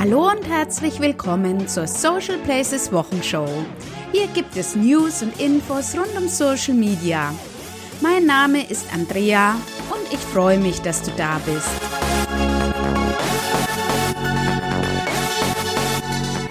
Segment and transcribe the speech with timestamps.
[0.00, 3.46] Hallo und herzlich willkommen zur Social Places Wochenshow.
[4.12, 7.34] Hier gibt es News und Infos rund um Social Media.
[8.00, 9.56] Mein Name ist Andrea
[9.90, 11.68] und ich freue mich, dass du da bist.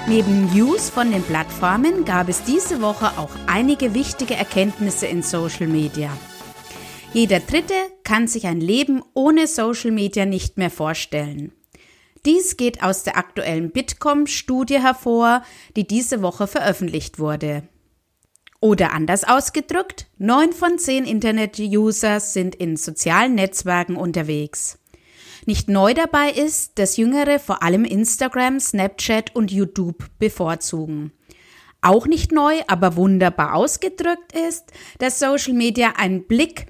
[0.08, 5.66] Neben News von den Plattformen gab es diese Woche auch einige wichtige Erkenntnisse in Social
[5.66, 6.16] Media.
[7.14, 11.52] Jeder Dritte kann sich ein Leben ohne Social Media nicht mehr vorstellen.
[12.26, 15.44] Dies geht aus der aktuellen Bitkom-Studie hervor,
[15.76, 17.64] die diese Woche veröffentlicht wurde.
[18.62, 24.80] Oder anders ausgedrückt, neun von zehn Internet-User sind in sozialen Netzwerken unterwegs.
[25.46, 31.14] Nicht neu dabei ist, dass Jüngere vor allem Instagram, Snapchat und YouTube bevorzugen.
[31.82, 36.68] Auch nicht neu, aber wunderbar ausgedrückt ist, dass Social Media einen Blick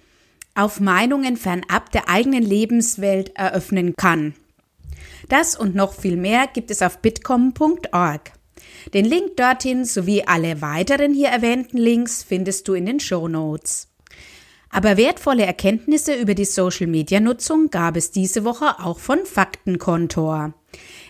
[0.53, 4.35] auf Meinungen fernab der eigenen Lebenswelt eröffnen kann.
[5.29, 8.31] Das und noch viel mehr gibt es auf bitcom.org.
[8.93, 13.87] Den Link dorthin sowie alle weiteren hier erwähnten Links findest du in den Show Notes.
[14.71, 20.53] Aber wertvolle Erkenntnisse über die Social-Media-Nutzung gab es diese Woche auch von Faktenkontor.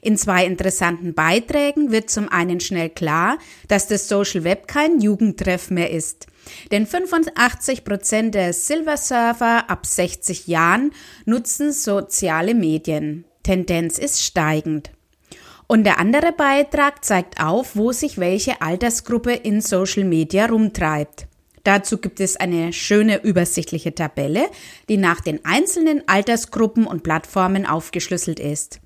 [0.02, 5.72] In zwei interessanten Beiträgen wird zum einen schnell klar, dass das Social Web kein Jugendtreff
[5.72, 6.28] mehr ist.
[6.72, 10.92] Denn 85 Prozent der Silver-Surfer ab 60 Jahren
[11.26, 13.26] nutzen soziale Medien.
[13.44, 14.92] Tendenz ist steigend.
[15.68, 21.28] Und der andere Beitrag zeigt auf, wo sich welche Altersgruppe in Social Media rumtreibt.
[21.64, 24.50] Dazu gibt es eine schöne übersichtliche Tabelle,
[24.88, 28.80] die nach den einzelnen Altersgruppen und Plattformen aufgeschlüsselt ist.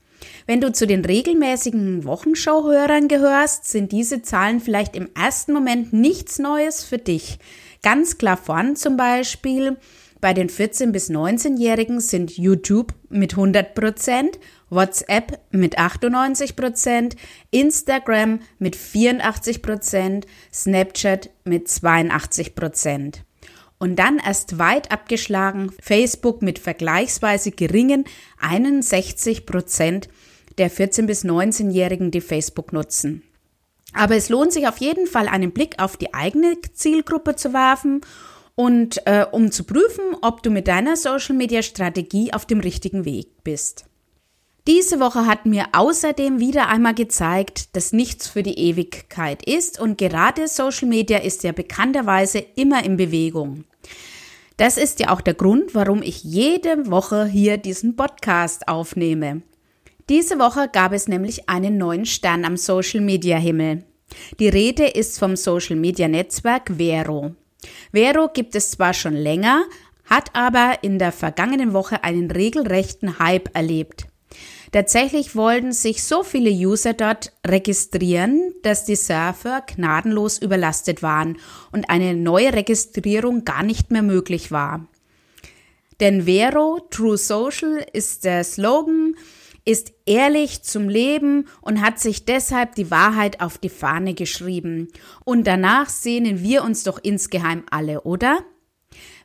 [0.46, 6.40] Wenn du zu den regelmäßigen Wochenschau-Hörern gehörst, sind diese Zahlen vielleicht im ersten Moment nichts
[6.40, 7.40] Neues für dich.
[7.82, 9.78] Ganz klar vorn zum Beispiel
[10.24, 17.18] bei den 14- bis 19-Jährigen sind YouTube mit 100 Prozent, WhatsApp mit 98 Prozent,
[17.52, 23.26] Instagram mit 84 Prozent, Snapchat mit 82 Prozent.
[23.80, 28.06] Und dann erst weit abgeschlagen Facebook mit vergleichsweise geringen
[28.40, 30.08] 61 Prozent
[30.58, 33.24] der 14- bis 19-Jährigen, die Facebook nutzen.
[33.92, 38.00] Aber es lohnt sich auf jeden Fall, einen Blick auf die eigene Zielgruppe zu werfen
[38.56, 43.86] und äh, um zu prüfen, ob du mit deiner Social-Media-Strategie auf dem richtigen Weg bist.
[44.66, 49.98] Diese Woche hat mir außerdem wieder einmal gezeigt, dass nichts für die Ewigkeit ist und
[49.98, 53.66] gerade Social Media ist ja bekannterweise immer in Bewegung.
[54.56, 59.42] Das ist ja auch der Grund, warum ich jede Woche hier diesen Podcast aufnehme.
[60.10, 63.84] Diese Woche gab es nämlich einen neuen Stern am Social Media Himmel.
[64.40, 67.36] Die Rede ist vom Social Media Netzwerk Vero.
[67.92, 69.64] Vero gibt es zwar schon länger,
[70.06, 74.08] hat aber in der vergangenen Woche einen regelrechten Hype erlebt.
[74.72, 81.38] Tatsächlich wollten sich so viele User dort registrieren, dass die Server gnadenlos überlastet waren
[81.72, 84.88] und eine neue Registrierung gar nicht mehr möglich war.
[86.00, 89.16] Denn Vero True Social ist der Slogan,
[89.66, 94.90] ist ehrlich zum Leben und hat sich deshalb die Wahrheit auf die Fahne geschrieben.
[95.24, 98.40] Und danach sehnen wir uns doch insgeheim alle, oder?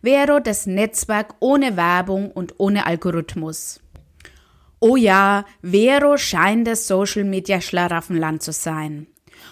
[0.02, 3.80] Vero das Netzwerk ohne Werbung und ohne Algorithmus.
[4.80, 9.08] Oh ja, Vero scheint das Social Media Schlaraffenland zu sein.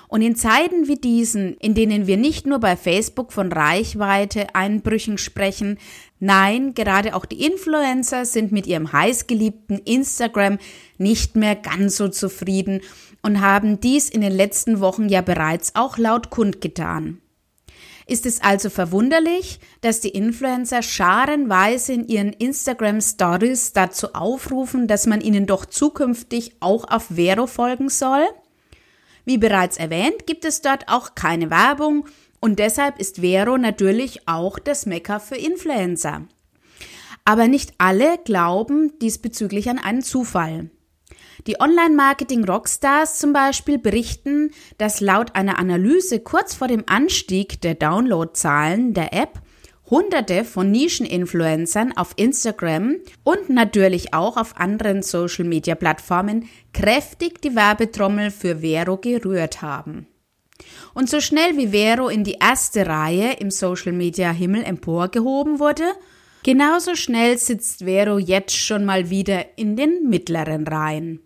[0.09, 5.19] Und in Zeiten wie diesen, in denen wir nicht nur bei Facebook von Reichweite Einbrüchen
[5.19, 5.79] sprechen,
[6.21, 10.59] nein, gerade auch die Influencer sind mit ihrem heißgeliebten Instagram
[10.99, 12.81] nicht mehr ganz so zufrieden
[13.23, 17.21] und haben dies in den letzten Wochen ja bereits auch laut kundgetan.
[18.09, 25.09] Ist es also verwunderlich, dass die Influencer scharenweise in ihren Instagram Stories dazu aufrufen, dass
[25.09, 28.25] man ihnen doch zukünftig auch auf Vero folgen soll?
[29.27, 32.07] Wie bereits erwähnt, gibt es dort auch keine Werbung
[32.41, 36.23] und deshalb ist Vero natürlich auch das Mecker für Influencer.
[37.25, 40.71] Aber nicht alle glauben diesbezüglich an einen Zufall.
[41.49, 48.95] Die Online-Marketing-Rockstars zum Beispiel berichten, dass laut einer Analyse kurz vor dem Anstieg der Downloadzahlen
[48.95, 49.41] der App
[49.89, 58.63] Hunderte von Nischen-Influencern auf Instagram und natürlich auch auf anderen Social-Media-Plattformen kräftig die Werbetrommel für
[58.63, 60.09] Vero gerührt haben.
[60.95, 65.85] Und so schnell wie Vero in die erste Reihe im Social-Media-Himmel emporgehoben wurde,
[66.43, 71.21] genauso schnell sitzt Vero jetzt schon mal wieder in den mittleren Reihen.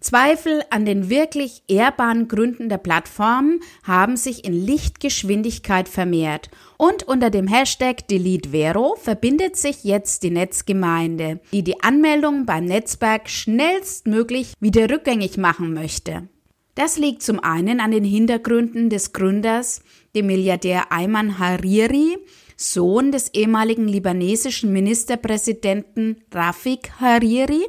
[0.00, 7.30] Zweifel an den wirklich ehrbaren Gründen der Plattform haben sich in Lichtgeschwindigkeit vermehrt und unter
[7.30, 14.90] dem Hashtag DeleteVero verbindet sich jetzt die Netzgemeinde, die die Anmeldung beim Netzwerk schnellstmöglich wieder
[14.90, 16.28] rückgängig machen möchte.
[16.74, 19.80] Das liegt zum einen an den Hintergründen des Gründers,
[20.14, 22.18] dem Milliardär Ayman Hariri,
[22.58, 27.64] Sohn des ehemaligen libanesischen Ministerpräsidenten Rafik Hariri,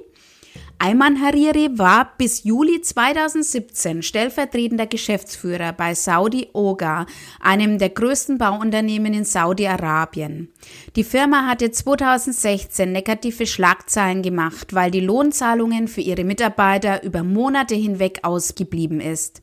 [0.87, 7.07] Ayman Hariri war bis Juli 2017 stellvertretender Geschäftsführer bei Saudi Oga,
[7.41, 10.47] einem der größten Bauunternehmen in Saudi-Arabien.
[10.95, 17.75] Die Firma hatte 2016 negative Schlagzeilen gemacht, weil die Lohnzahlungen für ihre Mitarbeiter über Monate
[17.75, 19.41] hinweg ausgeblieben ist.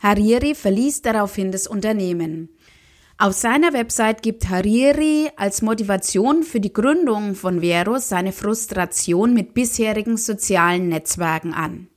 [0.00, 2.50] Hariri verließ daraufhin das Unternehmen.
[3.20, 9.54] Auf seiner Website gibt Hariri als Motivation für die Gründung von Vero seine Frustration mit
[9.54, 11.88] bisherigen sozialen Netzwerken an.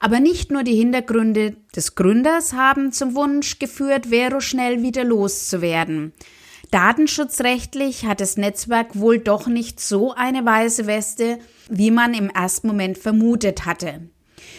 [0.00, 6.12] Aber nicht nur die Hintergründe des Gründers haben zum Wunsch geführt, Vero schnell wieder loszuwerden.
[6.72, 11.38] Datenschutzrechtlich hat das Netzwerk wohl doch nicht so eine weiße Weste,
[11.68, 14.10] wie man im ersten Moment vermutet hatte.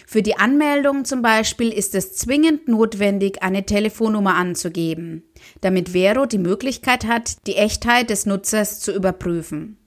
[0.08, 5.24] Für die Anmeldung zum Beispiel ist es zwingend notwendig, eine Telefonnummer anzugeben,
[5.62, 9.78] damit Vero die Möglichkeit hat, die Echtheit des Nutzers zu überprüfen.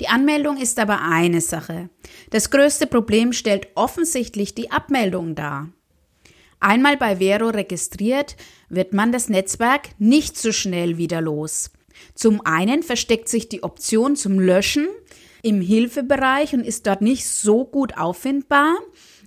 [0.00, 1.90] Die Anmeldung ist aber eine Sache.
[2.30, 5.68] Das größte Problem stellt offensichtlich die Abmeldung dar.
[6.58, 8.36] Einmal bei Vero registriert,
[8.68, 11.70] wird man das Netzwerk nicht so schnell wieder los.
[12.14, 14.88] Zum einen versteckt sich die Option zum Löschen
[15.42, 18.76] im Hilfebereich und ist dort nicht so gut auffindbar.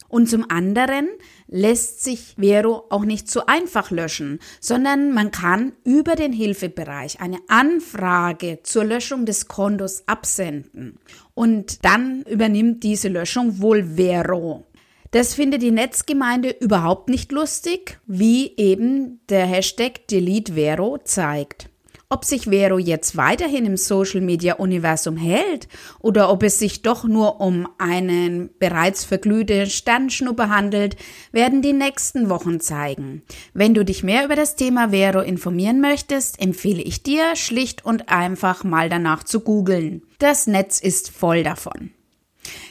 [0.09, 1.09] Und zum anderen
[1.53, 7.37] lässt sich Vero auch nicht so einfach löschen, sondern man kann über den Hilfebereich eine
[7.47, 10.97] Anfrage zur Löschung des Kontos absenden.
[11.35, 14.65] Und dann übernimmt diese Löschung wohl Vero.
[15.11, 21.69] Das findet die Netzgemeinde überhaupt nicht lustig, wie eben der Hashtag DeleteVero zeigt.
[22.13, 25.67] Ob sich Vero jetzt weiterhin im Social-Media-Universum hält
[25.99, 30.95] oder ob es sich doch nur um einen bereits verglühte Sternschnuppe handelt,
[31.31, 33.23] werden die nächsten Wochen zeigen.
[33.55, 38.09] Wenn du dich mehr über das Thema Vero informieren möchtest, empfehle ich dir, schlicht und
[38.09, 40.03] einfach mal danach zu googeln.
[40.19, 41.89] Das Netz ist voll davon.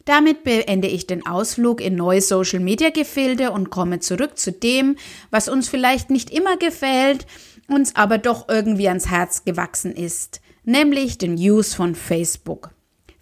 [0.04, 4.96] Damit beende ich den Ausflug in neue Social-Media-Gefilde und komme zurück zu dem,
[5.30, 7.26] was uns vielleicht nicht immer gefällt,
[7.68, 12.70] uns aber doch irgendwie ans Herz gewachsen ist, nämlich den News von Facebook.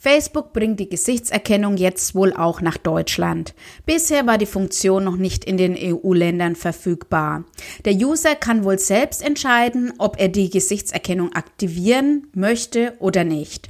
[0.02, 3.54] Facebook bringt die Gesichtserkennung jetzt wohl auch nach Deutschland.
[3.84, 7.44] Bisher war die Funktion noch nicht in den EU-Ländern verfügbar.
[7.84, 13.68] Der User kann wohl selbst entscheiden, ob er die Gesichtserkennung aktivieren möchte oder nicht.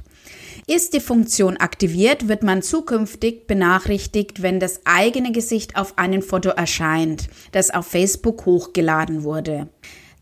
[0.67, 6.47] Ist die Funktion aktiviert, wird man zukünftig benachrichtigt, wenn das eigene Gesicht auf einem Foto
[6.47, 9.67] erscheint, das auf Facebook hochgeladen wurde.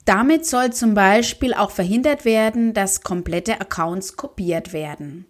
[0.10, 5.28] Damit soll zum Beispiel auch verhindert werden, dass komplette Accounts kopiert werden.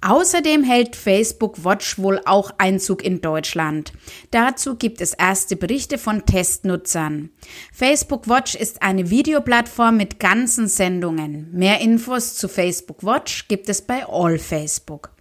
[0.00, 3.92] Außerdem hält Facebook Watch wohl auch Einzug in Deutschland.
[4.32, 7.30] Dazu gibt es erste Berichte von Testnutzern.
[7.72, 11.52] Facebook Watch ist eine Videoplattform mit ganzen Sendungen.
[11.52, 15.12] Mehr Infos zu Facebook Watch gibt es bei All Facebook.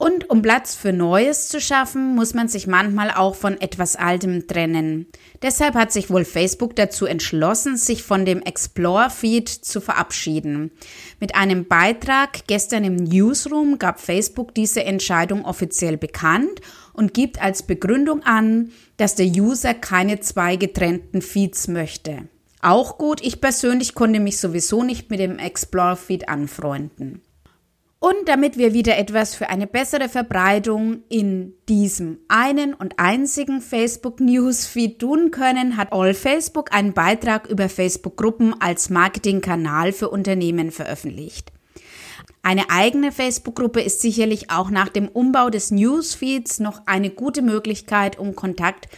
[0.00, 4.46] Und um Platz für Neues zu schaffen, muss man sich manchmal auch von etwas Altem
[4.46, 5.08] trennen.
[5.42, 10.70] Deshalb hat sich wohl Facebook dazu entschlossen, sich von dem Explore-Feed zu verabschieden.
[11.20, 16.62] Mit einem Beitrag gestern im Newsroom gab Facebook diese Entscheidung offiziell bekannt
[16.94, 22.26] und gibt als Begründung an, dass der User keine zwei getrennten Feeds möchte.
[22.62, 27.20] Auch gut, ich persönlich konnte mich sowieso nicht mit dem Explore-Feed anfreunden.
[28.02, 34.20] Und damit wir wieder etwas für eine bessere Verbreitung in diesem einen und einzigen Facebook
[34.20, 41.52] Newsfeed tun können, hat All Facebook einen Beitrag über Facebook-Gruppen als Marketingkanal für Unternehmen veröffentlicht.
[42.42, 48.18] Eine eigene Facebook-Gruppe ist sicherlich auch nach dem Umbau des Newsfeeds noch eine gute Möglichkeit,
[48.18, 48.88] um Kontakt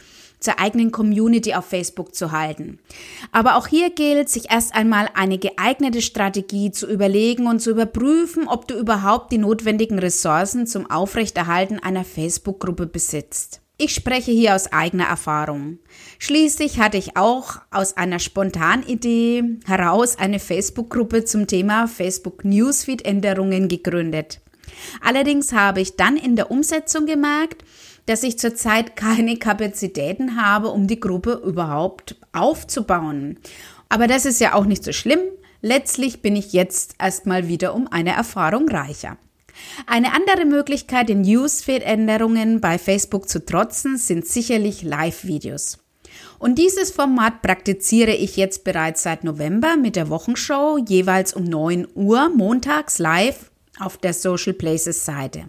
[0.42, 2.78] zur eigenen Community auf Facebook zu halten.
[3.30, 8.48] Aber auch hier gilt, sich erst einmal eine geeignete Strategie zu überlegen und zu überprüfen,
[8.48, 13.62] ob du überhaupt die notwendigen Ressourcen zum Aufrechterhalten einer Facebook-Gruppe besitzt.
[13.78, 15.78] Ich spreche hier aus eigener Erfahrung.
[16.18, 24.40] Schließlich hatte ich auch aus einer Spontanidee heraus eine Facebook-Gruppe zum Thema Facebook Newsfeed-Änderungen gegründet.
[25.00, 27.64] Allerdings habe ich dann in der Umsetzung gemerkt,
[28.06, 33.38] dass ich zurzeit keine Kapazitäten habe, um die Gruppe überhaupt aufzubauen.
[33.88, 35.20] Aber das ist ja auch nicht so schlimm.
[35.60, 39.16] Letztlich bin ich jetzt erstmal wieder um eine Erfahrung reicher.
[39.86, 45.78] Eine andere Möglichkeit, den Newsfeed-Änderungen bei Facebook zu trotzen, sind sicherlich Live-Videos.
[46.38, 51.86] Und dieses Format praktiziere ich jetzt bereits seit November mit der Wochenshow jeweils um 9
[51.94, 55.44] Uhr montags live auf der Social Places Seite.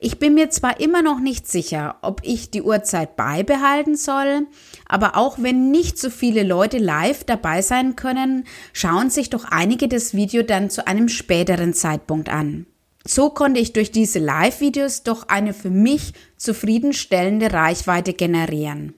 [0.00, 4.46] Ich bin mir zwar immer noch nicht sicher, ob ich die Uhrzeit beibehalten soll,
[4.86, 9.88] aber auch wenn nicht so viele Leute live dabei sein können, schauen sich doch einige
[9.88, 12.66] das Video dann zu einem späteren Zeitpunkt an.
[13.04, 18.94] So konnte ich durch diese Live-Videos doch eine für mich zufriedenstellende Reichweite generieren.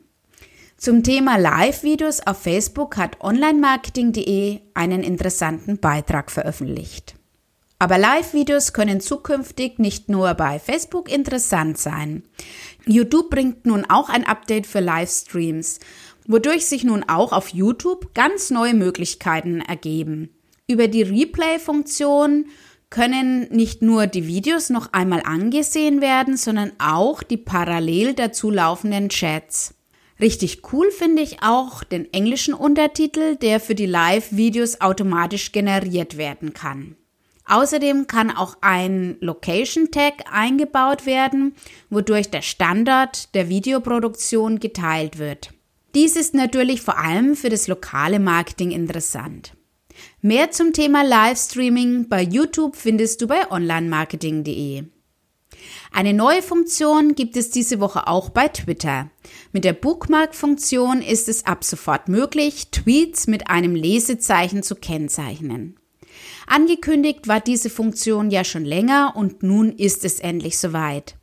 [0.76, 7.19] Zum Thema Live-Videos auf Facebook hat onlinemarketing.de einen interessanten Beitrag veröffentlicht.
[7.80, 12.22] Aber Live-Videos können zukünftig nicht nur bei Facebook interessant sein.
[12.84, 15.80] YouTube bringt nun auch ein Update für Livestreams,
[16.26, 20.28] wodurch sich nun auch auf YouTube ganz neue Möglichkeiten ergeben.
[20.68, 22.48] Über die Replay-Funktion
[22.90, 29.08] können nicht nur die Videos noch einmal angesehen werden, sondern auch die parallel dazu laufenden
[29.08, 29.74] Chats.
[30.20, 36.52] Richtig cool finde ich auch den englischen Untertitel, der für die Live-Videos automatisch generiert werden
[36.52, 36.96] kann.
[37.50, 41.56] Außerdem kann auch ein Location Tag eingebaut werden,
[41.90, 45.50] wodurch der Standard der Videoproduktion geteilt wird.
[45.96, 49.54] Dies ist natürlich vor allem für das lokale Marketing interessant.
[50.22, 54.84] Mehr zum Thema Livestreaming bei YouTube findest du bei onlinemarketing.de.
[55.90, 59.10] Eine neue Funktion gibt es diese Woche auch bei Twitter.
[59.50, 65.79] Mit der Bookmark-Funktion ist es ab sofort möglich, Tweets mit einem Lesezeichen zu kennzeichnen.
[66.50, 71.14] Angekündigt war diese Funktion ja schon länger und nun ist es endlich soweit.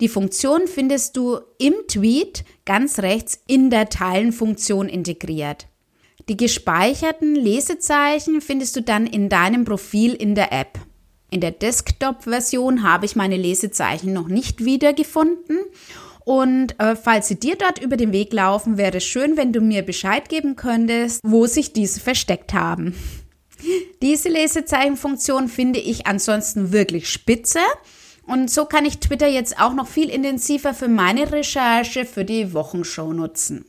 [0.00, 5.66] Die Funktion findest du im Tweet ganz rechts in der Teilen-Funktion integriert.
[6.28, 10.78] Die gespeicherten Lesezeichen findest du dann in deinem Profil in der App.
[11.28, 15.58] In der Desktop-Version habe ich meine Lesezeichen noch nicht wiedergefunden.
[16.24, 19.60] Und äh, falls sie dir dort über den Weg laufen, wäre es schön, wenn du
[19.60, 22.94] mir Bescheid geben könntest, wo sich diese versteckt haben.
[24.02, 27.60] Diese Lesezeichenfunktion finde ich ansonsten wirklich spitze.
[28.26, 32.52] Und so kann ich Twitter jetzt auch noch viel intensiver für meine Recherche für die
[32.52, 33.64] Wochenshow nutzen.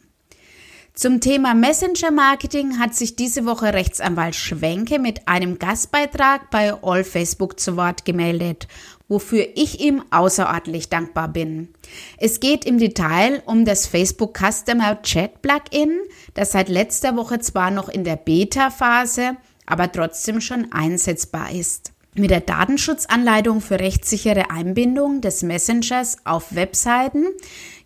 [1.00, 7.05] Zum Thema Messenger Marketing hat sich diese Woche Rechtsanwalt Schwenke mit einem Gastbeitrag bei All
[7.05, 8.67] Facebook zu Wort gemeldet,
[9.07, 11.69] wofür ich ihm außerordentlich dankbar bin.
[12.17, 16.01] Es geht im Detail um das Facebook Customer Chat Plugin,
[16.33, 19.38] das seit letzter Woche zwar noch in der Beta-Phase,
[19.70, 21.94] aber trotzdem schon einsetzbar ist.
[22.16, 27.26] Mit der Datenschutzanleitung für rechtssichere Einbindung des Messengers auf Webseiten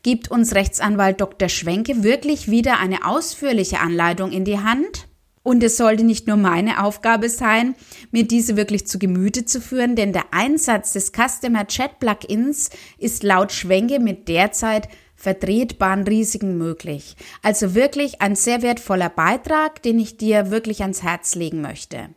[0.02, 1.50] gibt uns Rechtsanwalt Dr.
[1.50, 5.08] Schwenke wirklich wieder eine ausführliche Anleitung in die Hand.
[5.44, 7.76] Und es sollte nicht nur meine Aufgabe sein,
[8.12, 13.24] mir diese wirklich zu Gemüte zu führen, denn der Einsatz des Customer Chat Plugins ist
[13.24, 14.88] laut Schwenke mit derzeit
[15.24, 17.16] vertretbaren Risiken möglich.
[17.42, 22.10] Also wirklich ein sehr wertvoller Beitrag, den ich dir wirklich ans Herz legen möchte.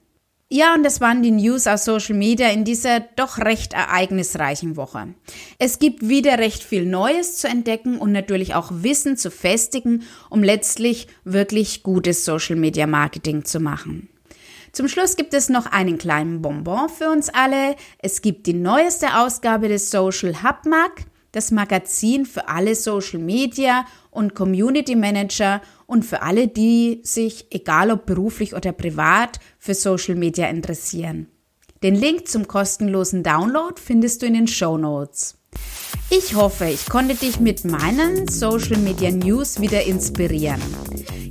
[0.49, 5.15] Ja, und das waren die News aus Social Media in dieser doch recht ereignisreichen Woche.
[5.59, 10.43] Es gibt wieder recht viel Neues zu entdecken und natürlich auch Wissen zu festigen, um
[10.43, 14.09] letztlich wirklich gutes Social Media Marketing zu machen.
[14.73, 17.77] Zum Schluss gibt es noch einen kleinen Bonbon für uns alle.
[17.99, 23.85] Es gibt die neueste Ausgabe des Social Hub Mag das Magazin für alle Social Media
[24.11, 30.15] und Community Manager und für alle, die sich, egal ob beruflich oder privat, für Social
[30.15, 31.27] Media interessieren.
[31.83, 35.36] Den Link zum kostenlosen Download findest du in den Show Notes.
[36.09, 40.61] Ich hoffe, ich konnte dich mit meinen Social Media News wieder inspirieren.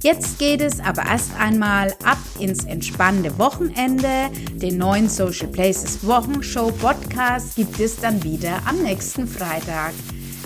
[0.04, 4.30] Jetzt geht es aber erst einmal ab ins entspannende Wochenende.
[4.54, 9.94] Den neuen Social Places Wochenshow Podcast gibt es dann wieder am nächsten Freitag.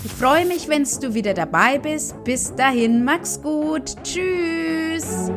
[0.06, 2.24] Ich freue mich, wenn du wieder dabei bist.
[2.24, 3.96] Bis dahin, mach's gut.
[4.04, 5.30] Tschüss.